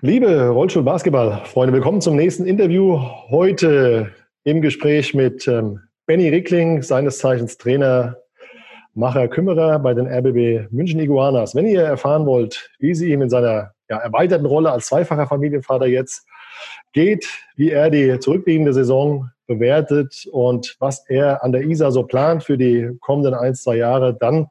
[0.00, 3.00] Liebe Rollstuhl-Basketball-Freunde, willkommen zum nächsten Interview.
[3.30, 8.16] Heute im Gespräch mit ähm, Benny Rickling, seines Zeichens Trainer,
[8.94, 11.56] Macher, Kümmerer bei den RBB München Iguanas.
[11.56, 15.86] Wenn ihr erfahren wollt, wie sie ihm in seiner ja, erweiterten Rolle als zweifacher Familienvater
[15.86, 16.24] jetzt
[16.92, 17.26] geht,
[17.56, 22.56] wie er die zurückliegende Saison bewertet und was er an der ISA so plant für
[22.56, 24.46] die kommenden ein, zwei Jahre, dann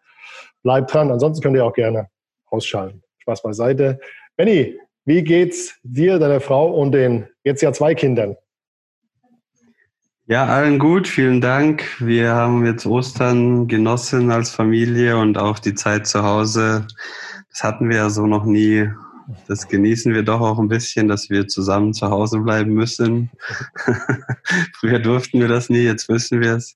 [0.61, 1.09] bleibt dran.
[1.09, 2.09] Ansonsten könnt ihr auch gerne
[2.48, 3.02] ausschalten.
[3.20, 4.02] Spaß beiseite.
[4.36, 8.35] Benny, wie geht's dir, deiner Frau und den jetzt ja zwei Kindern?
[10.25, 11.85] Ja, allen gut, vielen Dank.
[12.02, 16.85] Wir haben jetzt Ostern genossen als Familie und auch die Zeit zu Hause.
[17.49, 18.89] Das hatten wir ja so noch nie.
[19.47, 23.31] Das genießen wir doch auch ein bisschen, dass wir zusammen zu Hause bleiben müssen.
[24.75, 26.75] Früher durften wir das nie, jetzt müssen wir es.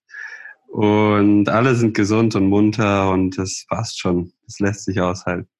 [0.69, 4.31] Und alle sind gesund und munter und das passt schon.
[4.45, 5.50] Das lässt sich aushalten.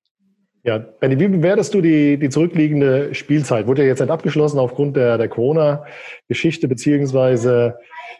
[0.63, 3.65] Ja, Benny, wie bewertest du die, die zurückliegende Spielzeit?
[3.65, 7.79] Wurde ja jetzt nicht abgeschlossen aufgrund der, der Corona-Geschichte beziehungsweise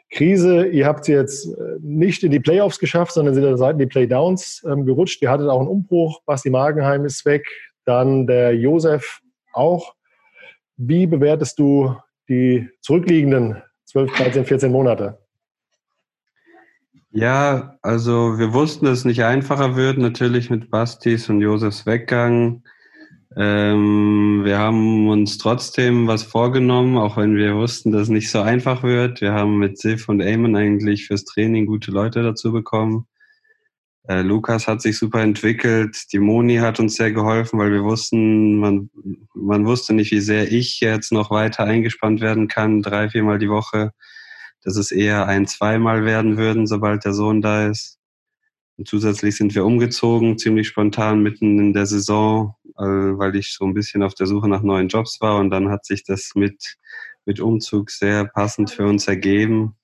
[0.10, 0.66] Krise.
[0.66, 3.86] Ihr habt sie jetzt äh, nicht in die Playoffs geschafft, sondern sind seid in die
[3.86, 5.22] Playdowns ähm, gerutscht.
[5.22, 6.22] Ihr hattet auch einen Umbruch.
[6.26, 7.46] Basti Magenheim ist weg.
[7.86, 9.22] Dann der Josef
[9.54, 9.94] auch.
[10.78, 11.96] Wie bewertest du
[12.28, 15.21] die zurückliegenden 12, 13, 14 Monate?
[17.14, 22.64] Ja, also wir wussten, dass es nicht einfacher wird, natürlich mit Bastis und Josefs Weggang.
[23.36, 28.40] Ähm, wir haben uns trotzdem was vorgenommen, auch wenn wir wussten, dass es nicht so
[28.40, 29.20] einfach wird.
[29.20, 33.08] Wir haben mit Sif und Eamon eigentlich fürs Training gute Leute dazu bekommen.
[34.08, 36.14] Äh, Lukas hat sich super entwickelt.
[36.14, 38.90] Die Moni hat uns sehr geholfen, weil wir wussten, man,
[39.34, 43.50] man wusste nicht, wie sehr ich jetzt noch weiter eingespannt werden kann, drei, viermal die
[43.50, 43.92] Woche
[44.64, 48.00] dass es eher ein zweimal werden würden, sobald der Sohn da ist.
[48.78, 53.66] Und zusätzlich sind wir umgezogen, ziemlich spontan mitten in der Saison, äh, weil ich so
[53.66, 55.40] ein bisschen auf der Suche nach neuen Jobs war.
[55.40, 56.78] Und dann hat sich das mit,
[57.26, 59.76] mit Umzug sehr passend für uns ergeben.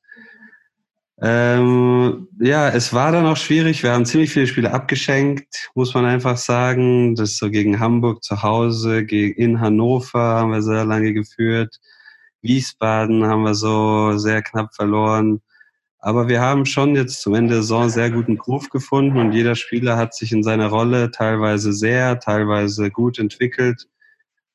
[1.20, 3.82] Ähm, ja, es war dann auch schwierig.
[3.82, 7.16] Wir haben ziemlich viele Spiele abgeschenkt, muss man einfach sagen.
[7.16, 11.80] Das so gegen Hamburg zu Hause, in Hannover haben wir sehr lange geführt.
[12.48, 15.42] Wiesbaden haben wir so sehr knapp verloren.
[16.00, 19.56] Aber wir haben schon jetzt zum Ende der Saison sehr guten Groove gefunden und jeder
[19.56, 23.88] Spieler hat sich in seiner Rolle teilweise sehr, teilweise gut entwickelt.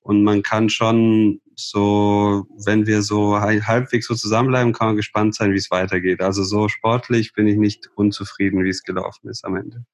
[0.01, 5.53] Und man kann schon so, wenn wir so halbwegs so zusammenbleiben, kann man gespannt sein,
[5.53, 6.21] wie es weitergeht.
[6.21, 9.85] Also so sportlich bin ich nicht unzufrieden, wie es gelaufen ist am Ende.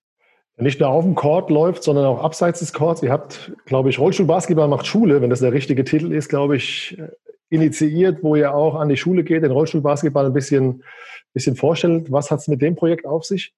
[0.60, 3.02] Nicht nur auf dem Court läuft, sondern auch abseits des Courts.
[3.02, 6.96] Ihr habt, glaube ich, Rollstuhlbasketball macht Schule, wenn das der richtige Titel ist, glaube ich,
[7.50, 10.82] initiiert, wo ihr auch an die Schule geht, den Rollstuhlbasketball ein bisschen,
[11.32, 12.10] bisschen vorstellt.
[12.10, 13.54] Was hat es mit dem Projekt auf sich?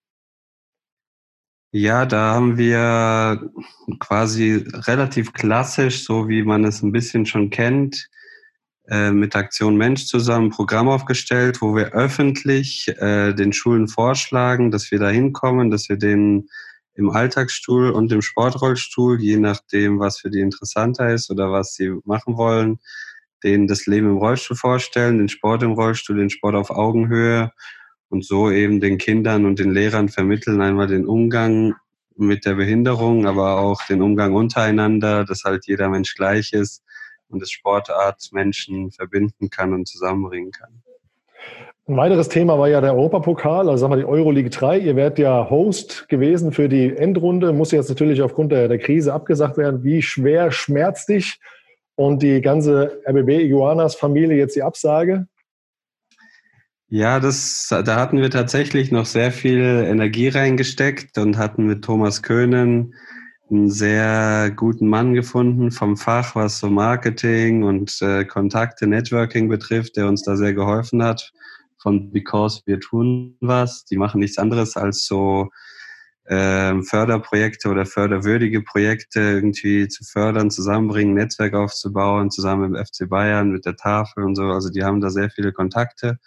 [1.73, 3.49] Ja, da haben wir
[4.01, 8.09] quasi relativ klassisch, so wie man es ein bisschen schon kennt,
[8.89, 14.73] äh, mit Aktion Mensch zusammen ein Programm aufgestellt, wo wir öffentlich äh, den Schulen vorschlagen,
[14.73, 16.49] dass wir da hinkommen, dass wir den
[16.95, 21.95] im Alltagsstuhl und im Sportrollstuhl, je nachdem, was für die interessanter ist oder was sie
[22.05, 22.81] machen wollen,
[23.43, 27.53] denen das Leben im Rollstuhl vorstellen, den Sport im Rollstuhl, den Sport auf Augenhöhe
[28.09, 31.75] und so eben den Kindern und den Lehrern vermitteln einmal den Umgang
[32.17, 36.83] mit der Behinderung, aber auch den Umgang untereinander, dass halt jeder Mensch gleich ist
[37.29, 40.83] und das Sportart Menschen verbinden kann und zusammenbringen kann.
[41.89, 44.79] Ein weiteres Thema war ja der Europapokal, also sagen wir die Euroleague 3.
[44.79, 49.13] Ihr werdet ja Host gewesen für die Endrunde, muss jetzt natürlich aufgrund der, der Krise
[49.13, 49.83] abgesagt werden.
[49.83, 51.41] Wie schwer schmerzt dich
[52.01, 55.27] und die ganze RBB Iguanas Familie jetzt die Absage?
[56.89, 62.23] Ja, das, da hatten wir tatsächlich noch sehr viel Energie reingesteckt und hatten mit Thomas
[62.23, 62.95] Köhnen
[63.51, 69.99] einen sehr guten Mann gefunden vom Fach, was so Marketing und äh, Kontakte, Networking betrifft,
[69.99, 71.35] der uns da sehr geholfen hat.
[71.77, 73.85] Von Because wir tun was.
[73.85, 75.51] Die machen nichts anderes als so
[76.33, 83.09] ähm, Förderprojekte oder förderwürdige Projekte irgendwie zu fördern, zusammenbringen, Netzwerk aufzubauen, zusammen mit dem FC
[83.11, 84.45] Bayern, mit der Tafel und so.
[84.45, 86.19] Also die haben da sehr viele Kontakte.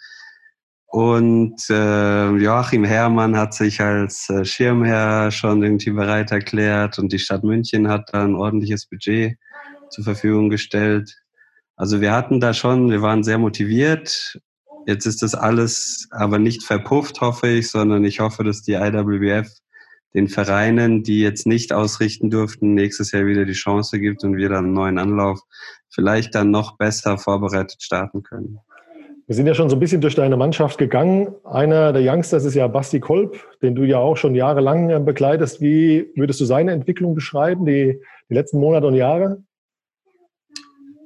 [0.86, 7.18] Und äh, Joachim Herrmann hat sich als äh, Schirmherr schon irgendwie bereit erklärt und die
[7.18, 9.38] Stadt München hat da ein ordentliches Budget
[9.88, 11.16] zur Verfügung gestellt.
[11.76, 14.38] Also wir hatten da schon, wir waren sehr motiviert.
[14.86, 19.48] Jetzt ist das alles aber nicht verpufft, hoffe ich, sondern ich hoffe, dass die IWF
[20.14, 24.48] den Vereinen, die jetzt nicht ausrichten durften, nächstes Jahr wieder die Chance gibt und wir
[24.48, 25.40] dann einen neuen Anlauf
[25.90, 28.58] vielleicht dann noch besser vorbereitet starten können.
[29.26, 31.34] Wir sind ja schon so ein bisschen durch deine Mannschaft gegangen.
[31.44, 35.62] Einer der Youngsters ist ja Basti Kolb, den du ja auch schon jahrelang äh, begleitest.
[35.62, 39.42] Wie würdest du seine Entwicklung beschreiben, die, die letzten Monate und Jahre?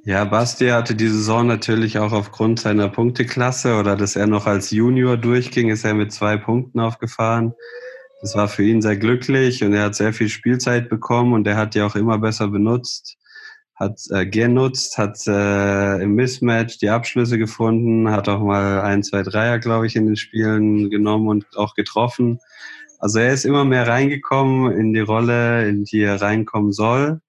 [0.03, 4.71] Ja, Basti hatte die Saison natürlich auch aufgrund seiner Punkteklasse oder dass er noch als
[4.71, 7.53] Junior durchging, ist er mit zwei Punkten aufgefahren.
[8.21, 11.55] Das war für ihn sehr glücklich und er hat sehr viel Spielzeit bekommen und er
[11.55, 13.17] hat die auch immer besser benutzt,
[13.75, 19.23] hat äh, genutzt, hat äh, im Mismatch die Abschlüsse gefunden, hat auch mal ein, zwei
[19.23, 22.39] Dreier, glaube ich, in den Spielen genommen und auch getroffen.
[22.99, 27.21] Also er ist immer mehr reingekommen in die Rolle, in die er reinkommen soll.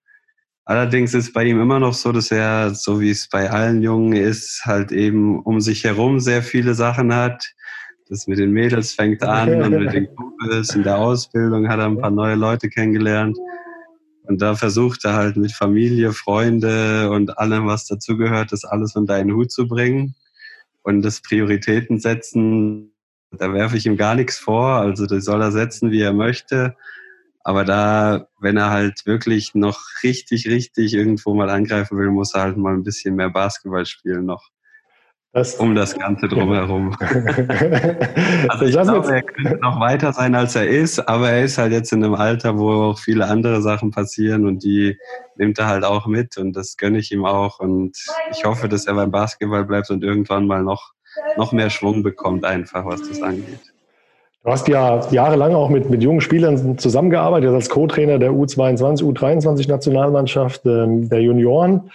[0.64, 4.12] Allerdings ist bei ihm immer noch so, dass er, so wie es bei allen Jungen
[4.12, 7.54] ist, halt eben um sich herum sehr viele Sachen hat.
[8.10, 11.86] Das mit den Mädels fängt an und mit den Kumpels in der Ausbildung hat er
[11.86, 13.38] ein paar neue Leute kennengelernt.
[14.24, 19.14] Und da versucht er halt mit Familie, Freunde und allem, was dazugehört, das alles unter
[19.14, 20.16] einen Hut zu bringen.
[20.82, 22.92] Und das Prioritäten setzen,
[23.30, 24.76] da werfe ich ihm gar nichts vor.
[24.76, 26.76] Also das soll er setzen, wie er möchte.
[27.42, 32.42] Aber da, wenn er halt wirklich noch richtig, richtig irgendwo mal angreifen will, muss er
[32.42, 34.50] halt mal ein bisschen mehr Basketball spielen noch.
[35.32, 36.96] Das, um das Ganze drumherum.
[38.48, 41.72] also ich glaube, er könnte noch weiter sein, als er ist, aber er ist halt
[41.72, 44.98] jetzt in einem Alter, wo auch viele andere Sachen passieren und die
[45.36, 47.96] nimmt er halt auch mit und das gönne ich ihm auch und
[48.32, 50.94] ich hoffe, dass er beim Basketball bleibt und irgendwann mal noch,
[51.36, 53.60] noch mehr Schwung bekommt einfach, was das angeht.
[54.42, 60.64] Du hast ja jahrelang auch mit, mit jungen Spielern zusammengearbeitet, als Co-Trainer der U22, U23-Nationalmannschaft
[60.64, 61.90] ähm, der Junioren.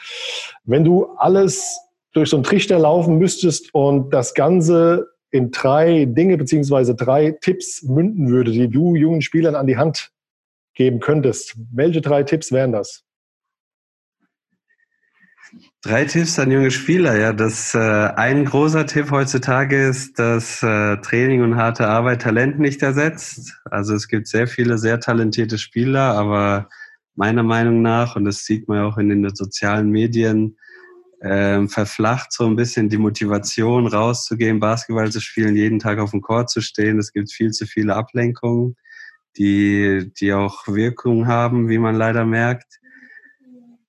[0.64, 1.85] Wenn du alles
[2.15, 7.83] durch so einen Trichter laufen müsstest und das Ganze in drei Dinge beziehungsweise drei Tipps
[7.83, 10.12] münden würde, die du jungen Spielern an die Hand
[10.73, 13.03] geben könntest, welche drei Tipps wären das?
[15.81, 17.17] Drei Tipps an junge Spieler.
[17.17, 22.59] Ja, das äh, ein großer Tipp heutzutage ist, dass äh, Training und harte Arbeit Talent
[22.59, 23.53] nicht ersetzt.
[23.65, 26.69] Also es gibt sehr viele sehr talentierte Spieler, aber
[27.15, 30.57] meiner Meinung nach und das sieht man auch in den sozialen Medien
[31.25, 36.22] äh, verflacht so ein bisschen die Motivation rauszugehen, Basketball zu spielen, jeden Tag auf dem
[36.22, 37.00] Court zu stehen.
[37.00, 38.75] Es gibt viel zu viele Ablenkungen,
[39.38, 42.80] die die auch Wirkung haben, wie man leider merkt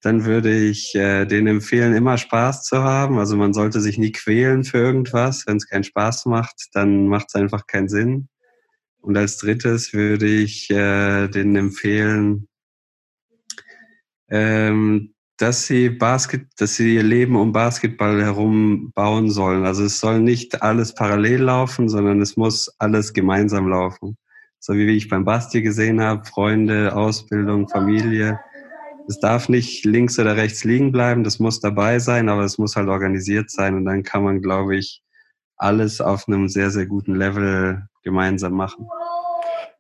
[0.07, 3.19] dann würde ich äh, denen empfehlen, immer Spaß zu haben.
[3.19, 5.49] Also man sollte sich nie quälen für irgendwas.
[5.49, 8.29] Wenn es keinen Spaß macht, dann macht es einfach keinen Sinn.
[9.01, 12.47] Und als drittes würde ich äh, denen empfehlen,
[14.29, 19.65] ähm, dass sie Basket, dass sie ihr Leben um Basketball herum bauen sollen.
[19.67, 24.17] Also es soll nicht alles parallel laufen, sondern es muss alles gemeinsam laufen.
[24.59, 28.41] So wie ich beim Basti gesehen habe, Freunde, Ausbildung, Familie
[29.09, 32.77] es darf nicht links oder rechts liegen bleiben, das muss dabei sein, aber es muss
[32.77, 35.03] halt organisiert sein und dann kann man, glaube ich,
[35.57, 38.89] alles auf einem sehr, sehr guten Level gemeinsam machen.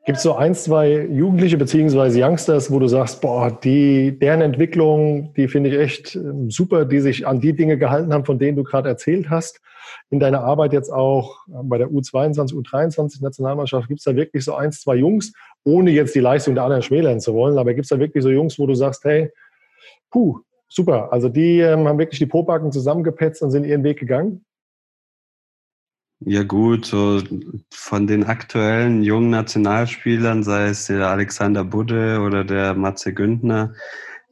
[0.06, 5.34] Gibt es so ein, zwei Jugendliche beziehungsweise Youngsters, wo du sagst, boah, die, deren Entwicklung,
[5.34, 8.56] die finde ich echt ähm, super, die sich an die Dinge gehalten haben, von denen
[8.56, 9.60] du gerade erzählt hast.
[10.10, 14.44] In deiner Arbeit jetzt auch äh, bei der U22, U23 Nationalmannschaft, gibt es da wirklich
[14.44, 15.32] so ein, zwei Jungs,
[15.64, 18.30] ohne jetzt die Leistung der anderen schmälern zu wollen, aber gibt es da wirklich so
[18.30, 19.32] Jungs, wo du sagst, hey,
[20.12, 20.38] puh,
[20.68, 24.45] super, also die ähm, haben wirklich die Popacken zusammengepetzt und sind ihren Weg gegangen?
[26.20, 27.22] Ja gut, so
[27.70, 33.74] von den aktuellen jungen Nationalspielern, sei es der Alexander Budde oder der Matze Güntner,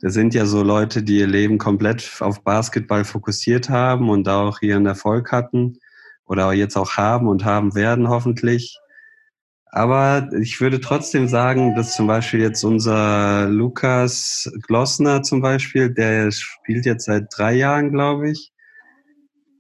[0.00, 4.62] das sind ja so Leute, die ihr Leben komplett auf Basketball fokussiert haben und auch
[4.62, 5.78] ihren Erfolg hatten
[6.26, 8.78] oder jetzt auch haben und haben werden hoffentlich.
[9.66, 16.30] Aber ich würde trotzdem sagen, dass zum Beispiel jetzt unser Lukas Glossner zum Beispiel, der
[16.32, 18.53] spielt jetzt seit drei Jahren, glaube ich.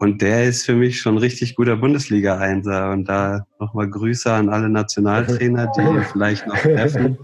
[0.04, 2.90] Und der ist für mich schon richtig guter Bundesliga-Einser.
[2.90, 7.16] Und da nochmal Grüße an alle Nationaltrainer, die vielleicht noch treffen.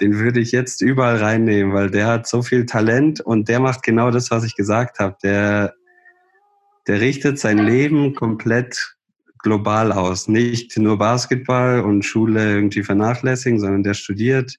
[0.00, 3.82] Den würde ich jetzt überall reinnehmen, weil der hat so viel Talent und der macht
[3.82, 5.14] genau das, was ich gesagt habe.
[5.22, 5.74] Der,
[6.86, 8.96] der richtet sein Leben komplett
[9.40, 10.26] global aus.
[10.26, 14.56] Nicht nur Basketball und Schule irgendwie vernachlässigen, sondern der studiert,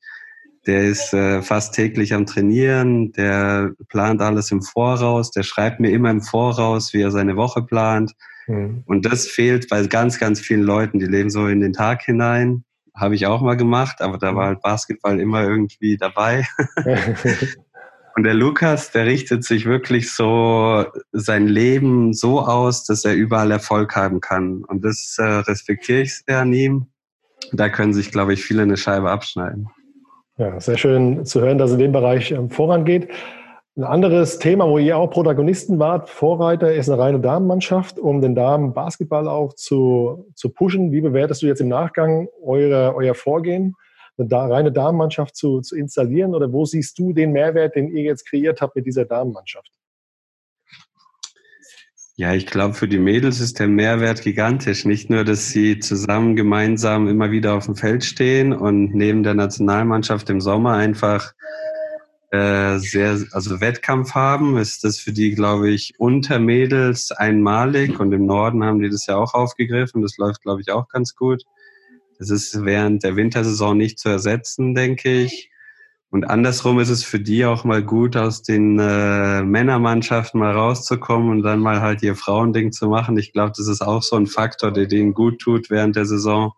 [0.68, 5.92] der ist äh, fast täglich am Trainieren, der plant alles im Voraus, der schreibt mir
[5.92, 8.12] immer im Voraus, wie er seine Woche plant.
[8.48, 8.84] Mhm.
[8.86, 12.66] Und das fehlt bei ganz, ganz vielen Leuten, die leben so in den Tag hinein.
[12.94, 16.46] Habe ich auch mal gemacht, aber da war halt Basketball immer irgendwie dabei.
[18.16, 23.52] Und der Lukas, der richtet sich wirklich so sein Leben so aus, dass er überall
[23.52, 24.64] Erfolg haben kann.
[24.64, 26.88] Und das äh, respektiere ich sehr an ihm.
[27.52, 29.70] Da können sich, glaube ich, viele eine Scheibe abschneiden.
[30.40, 33.10] Ja, sehr schön zu hören, dass in dem Bereich ähm, vorangeht.
[33.76, 38.36] Ein anderes Thema, wo ihr auch Protagonisten wart, Vorreiter, ist eine reine Damenmannschaft, um den
[38.36, 40.92] Damen Basketball auch zu, zu pushen.
[40.92, 43.76] Wie bewertest du jetzt im Nachgang eure, euer Vorgehen,
[44.20, 46.36] eine da, reine Damenmannschaft zu, zu installieren?
[46.36, 49.77] Oder wo siehst du den Mehrwert, den ihr jetzt kreiert habt mit dieser Damenmannschaft?
[52.20, 54.86] Ja, ich glaube, für die Mädels ist der Mehrwert gigantisch.
[54.86, 59.36] Nicht nur, dass sie zusammen gemeinsam immer wieder auf dem Feld stehen und neben der
[59.36, 61.34] Nationalmannschaft im Sommer einfach
[62.32, 68.12] äh, sehr, also Wettkampf haben, ist das für die, glaube ich, unter Mädels einmalig und
[68.12, 70.02] im Norden haben die das ja auch aufgegriffen.
[70.02, 71.44] Das läuft, glaube ich, auch ganz gut.
[72.18, 75.52] Das ist während der Wintersaison nicht zu ersetzen, denke ich.
[76.10, 81.30] Und andersrum ist es für die auch mal gut, aus den äh, Männermannschaften mal rauszukommen
[81.30, 83.18] und dann mal halt ihr Frauending zu machen.
[83.18, 86.54] Ich glaube, das ist auch so ein Faktor, der denen gut tut während der Saison.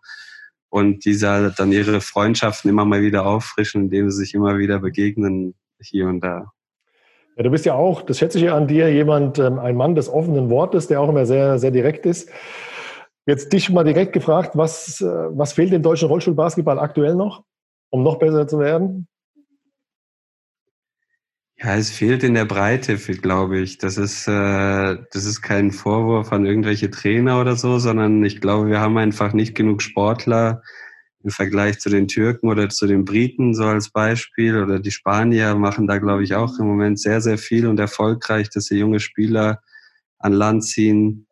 [0.68, 5.54] Und dieser dann ihre Freundschaften immer mal wieder auffrischen, indem sie sich immer wieder begegnen,
[5.80, 6.52] hier und da.
[7.36, 9.96] Ja, du bist ja auch, das schätze ich ja an dir, jemand, ähm, ein Mann
[9.96, 12.30] des offenen Wortes, der auch immer sehr, sehr direkt ist.
[13.26, 17.42] Jetzt dich mal direkt gefragt, was, äh, was fehlt dem deutschen Rollstuhlbasketball aktuell noch,
[17.90, 19.08] um noch besser zu werden?
[21.62, 23.76] Ja, es fehlt in der Breite, glaube ich.
[23.76, 28.70] Das ist, äh, das ist kein Vorwurf an irgendwelche Trainer oder so, sondern ich glaube,
[28.70, 30.62] wir haben einfach nicht genug Sportler
[31.22, 34.56] im Vergleich zu den Türken oder zu den Briten, so als Beispiel.
[34.56, 38.48] Oder die Spanier machen da, glaube ich, auch im Moment sehr, sehr viel und erfolgreich,
[38.48, 39.60] dass sie junge Spieler
[40.18, 41.26] an Land ziehen,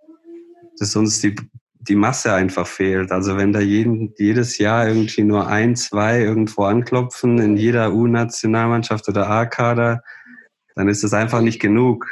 [0.78, 1.36] dass uns die,
[1.80, 3.12] die Masse einfach fehlt.
[3.12, 9.08] Also wenn da jeden, jedes Jahr irgendwie nur ein, zwei irgendwo anklopfen, in jeder U-Nationalmannschaft
[9.08, 10.02] oder A-Kader,
[10.78, 12.06] dann ist es einfach nicht genug,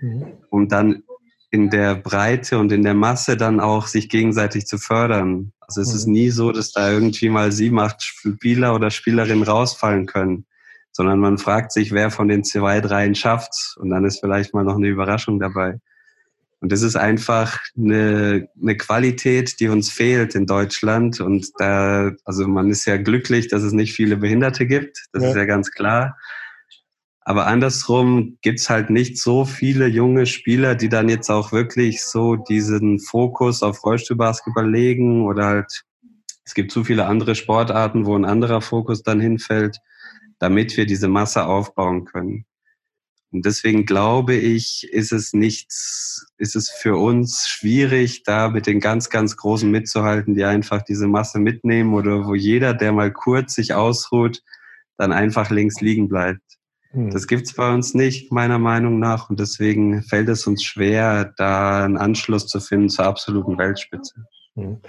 [0.00, 0.32] mhm.
[0.48, 1.02] um dann
[1.50, 5.52] in der Breite und in der Masse dann auch sich gegenseitig zu fördern.
[5.60, 5.96] Also es mhm.
[5.96, 10.46] ist nie so, dass da irgendwie mal sieben, acht Spieler oder Spielerinnen rausfallen können,
[10.92, 14.64] sondern man fragt sich, wer von den zwei, dreien schafft und dann ist vielleicht mal
[14.64, 15.78] noch eine Überraschung dabei.
[16.60, 21.20] Und das ist einfach eine, eine Qualität, die uns fehlt in Deutschland.
[21.20, 25.06] Und da, also man ist ja glücklich, dass es nicht viele Behinderte gibt.
[25.12, 25.28] Das ja.
[25.30, 26.16] ist ja ganz klar.
[27.30, 32.34] Aber andersrum gibt's halt nicht so viele junge Spieler, die dann jetzt auch wirklich so
[32.34, 35.84] diesen Fokus auf Rollstuhlbasketball legen oder halt
[36.44, 39.78] es gibt zu viele andere Sportarten, wo ein anderer Fokus dann hinfällt,
[40.40, 42.46] damit wir diese Masse aufbauen können.
[43.30, 48.80] Und deswegen glaube ich, ist es nichts, ist es für uns schwierig, da mit den
[48.80, 53.54] ganz, ganz Großen mitzuhalten, die einfach diese Masse mitnehmen oder wo jeder, der mal kurz
[53.54, 54.42] sich ausruht,
[54.96, 56.59] dann einfach links liegen bleibt.
[56.92, 57.10] Hm.
[57.10, 59.30] Das gibt's bei uns nicht, meiner Meinung nach.
[59.30, 64.24] Und deswegen fällt es uns schwer, da einen Anschluss zu finden zur absoluten Weltspitze.
[64.54, 64.80] Hm.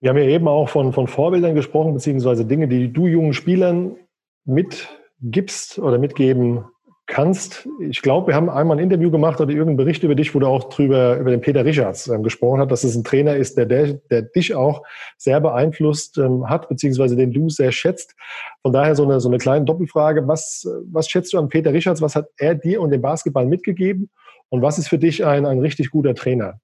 [0.00, 3.96] Wir haben ja eben auch von, von Vorbildern gesprochen, beziehungsweise Dinge, die du jungen Spielern
[4.44, 6.64] mitgibst oder mitgeben
[7.06, 7.68] kannst.
[7.80, 10.46] Ich glaube, wir haben einmal ein Interview gemacht oder irgendeinen Bericht über dich, wo du
[10.46, 13.66] auch drüber, über den Peter Richards ähm, gesprochen hast, dass es ein Trainer ist, der,
[13.66, 14.82] der, der dich auch
[15.18, 18.14] sehr beeinflusst ähm, hat, beziehungsweise den du sehr schätzt.
[18.62, 20.26] Von daher so eine, so eine kleine Doppelfrage.
[20.26, 22.00] Was, was schätzt du an Peter Richards?
[22.00, 24.10] Was hat er dir und dem Basketball mitgegeben?
[24.48, 26.60] Und was ist für dich ein, ein richtig guter Trainer?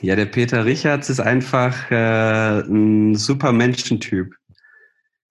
[0.00, 4.34] Ja, der Peter Richards ist einfach äh, ein super Menschentyp.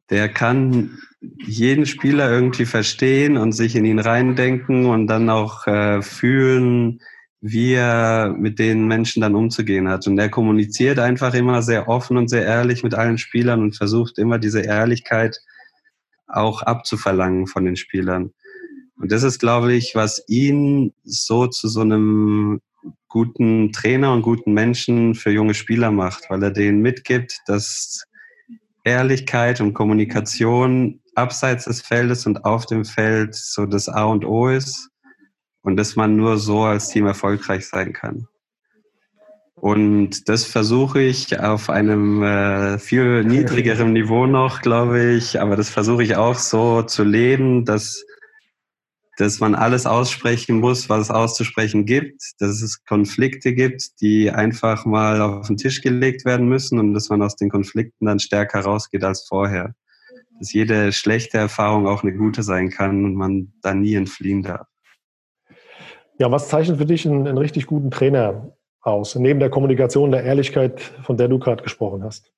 [0.10, 0.98] Der kann
[1.46, 7.00] jeden Spieler irgendwie verstehen und sich in ihn reindenken und dann auch äh, fühlen,
[7.42, 10.08] wie er mit den Menschen dann umzugehen hat.
[10.08, 14.18] Und er kommuniziert einfach immer sehr offen und sehr ehrlich mit allen Spielern und versucht
[14.18, 15.40] immer diese Ehrlichkeit
[16.28, 18.32] auch abzuverlangen von den Spielern.
[18.98, 22.62] Und das ist, glaube ich, was ihn so zu so einem
[23.08, 28.06] guten Trainer und guten Menschen für junge Spieler macht, weil er denen mitgibt, dass
[28.86, 34.48] Ehrlichkeit und Kommunikation abseits des Feldes und auf dem Feld so das A und O
[34.48, 34.90] ist
[35.62, 38.28] und dass man nur so als Team erfolgreich sein kann.
[39.56, 45.70] Und das versuche ich auf einem äh, viel niedrigeren Niveau noch, glaube ich, aber das
[45.70, 48.06] versuche ich auch so zu leben, dass
[49.18, 54.86] dass man alles aussprechen muss, was es auszusprechen gibt, dass es Konflikte gibt, die einfach
[54.86, 58.62] mal auf den Tisch gelegt werden müssen und dass man aus den Konflikten dann stärker
[58.62, 59.74] rausgeht als vorher.
[60.40, 64.68] Dass jede schlechte Erfahrung auch eine gute sein kann und man da nie entfliehen darf.
[66.20, 70.24] Ja, was zeichnet für dich einen, einen richtig guten Trainer aus, neben der Kommunikation, der
[70.24, 72.32] Ehrlichkeit, von der du gerade gesprochen hast?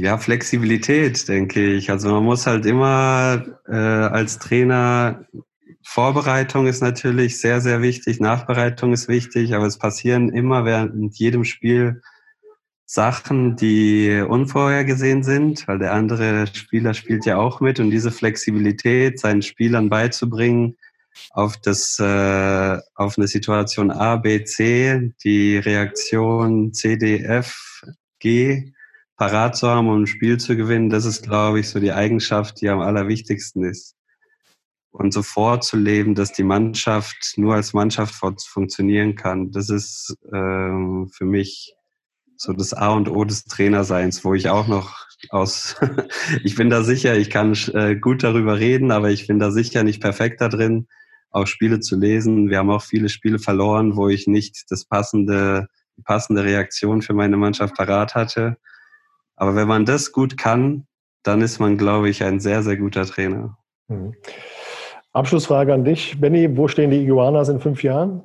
[0.00, 1.90] Ja, Flexibilität, denke ich.
[1.90, 5.26] Also man muss halt immer äh, als Trainer,
[5.82, 11.42] Vorbereitung ist natürlich sehr, sehr wichtig, Nachbereitung ist wichtig, aber es passieren immer während jedem
[11.44, 12.00] Spiel
[12.86, 19.18] Sachen, die unvorhergesehen sind, weil der andere Spieler spielt ja auch mit und diese Flexibilität
[19.18, 20.76] seinen Spielern beizubringen,
[21.30, 27.82] auf das äh, auf eine Situation A, B, C, die Reaktion C, D, F,
[28.20, 28.72] G
[29.18, 32.60] parat zu haben, um ein Spiel zu gewinnen, das ist, glaube ich, so die Eigenschaft,
[32.60, 33.96] die am allerwichtigsten ist.
[34.90, 39.52] und so vorzuleben, dass die Mannschaft nur als Mannschaft funktionieren kann.
[39.52, 41.74] Das ist ähm, für mich
[42.36, 45.76] so das A und O des Trainerseins, wo ich auch noch aus,
[46.44, 49.84] ich bin da sicher, ich kann äh, gut darüber reden, aber ich bin da sicher
[49.84, 50.88] nicht perfekt da drin,
[51.30, 52.48] auch Spiele zu lesen.
[52.48, 57.14] Wir haben auch viele Spiele verloren, wo ich nicht das passende, die passende Reaktion für
[57.14, 58.56] meine Mannschaft parat hatte.
[59.38, 60.86] Aber wenn man das gut kann,
[61.22, 63.56] dann ist man, glaube ich, ein sehr, sehr guter Trainer.
[63.86, 64.14] Mhm.
[65.12, 66.56] Abschlussfrage an dich, Benny.
[66.56, 68.22] Wo stehen die Iguanas in fünf Jahren?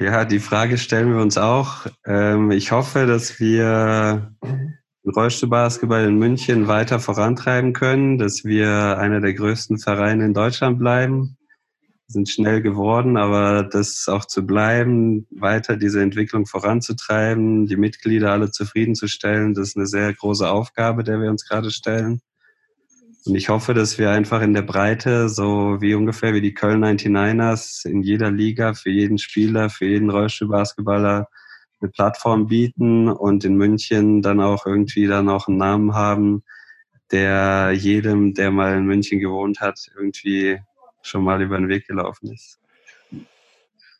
[0.00, 1.86] Ja, die Frage stellen wir uns auch.
[2.06, 9.20] Ähm, ich hoffe, dass wir den Rollstuhlbasketball in München weiter vorantreiben können, dass wir einer
[9.20, 11.36] der größten Vereine in Deutschland bleiben.
[12.14, 18.52] Sind schnell geworden, aber das auch zu bleiben, weiter diese Entwicklung voranzutreiben, die Mitglieder alle
[18.52, 22.20] zufriedenzustellen, das ist eine sehr große Aufgabe, der wir uns gerade stellen.
[23.26, 26.84] Und ich hoffe, dass wir einfach in der Breite, so wie ungefähr wie die Köln
[26.84, 31.26] 99ers, in jeder Liga, für jeden Spieler, für jeden Rollstuhlbasketballer
[31.80, 36.44] eine Plattform bieten und in München dann auch irgendwie dann auch einen Namen haben,
[37.10, 40.60] der jedem, der mal in München gewohnt hat, irgendwie
[41.04, 42.58] schon mal über den Weg gelaufen ist.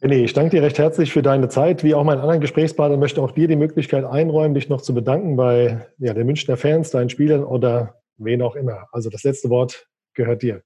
[0.02, 1.82] René, ich danke dir recht herzlich für deine Zeit.
[1.82, 5.36] Wie auch meinen anderen Gesprächspartner möchte auch dir die Möglichkeit einräumen, dich noch zu bedanken
[5.36, 8.88] bei ja, den Münchner Fans, deinen Spielern oder wen auch immer.
[8.92, 10.62] Also das letzte Wort gehört dir.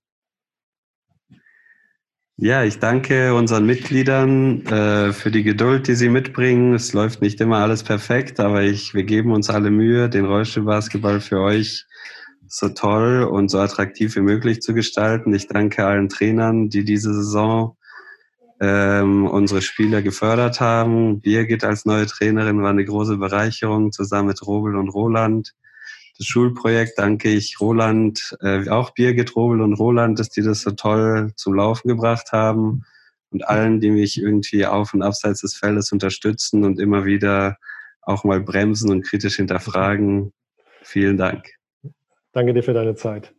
[2.40, 6.74] Ja, ich danke unseren Mitgliedern äh, für die Geduld, die sie mitbringen.
[6.74, 11.20] Es läuft nicht immer alles perfekt, aber ich, wir geben uns alle Mühe, den Rollstuhlbasketball
[11.20, 11.84] für euch
[12.48, 15.34] so toll und so attraktiv wie möglich zu gestalten.
[15.34, 17.76] Ich danke allen Trainern, die diese Saison
[18.60, 21.20] ähm, unsere Spieler gefördert haben.
[21.20, 25.54] Birgit als neue Trainerin war eine große Bereicherung zusammen mit Robel und Roland
[26.18, 30.72] das Schulprojekt danke ich Roland, äh, auch Birgit, Robel und Roland, dass die das so
[30.72, 32.84] toll zum Laufen gebracht haben
[33.30, 37.56] und allen, die mich irgendwie auf und abseits des Feldes unterstützen und immer wieder
[38.02, 40.32] auch mal bremsen und kritisch hinterfragen.
[40.82, 41.57] Vielen Dank.
[42.32, 43.34] Danke dir für deine Zeit.